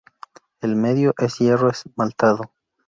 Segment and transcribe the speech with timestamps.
[0.61, 2.51] El medio es hierro esmaltado.